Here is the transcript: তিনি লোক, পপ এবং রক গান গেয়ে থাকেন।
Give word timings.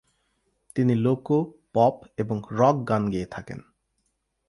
তিনি 0.75 0.93
লোক, 0.95 1.27
পপ 1.73 1.95
এবং 2.17 2.37
রক 2.51 2.75
গান 2.89 3.09
গেয়ে 3.09 3.25
থাকেন। 3.25 3.59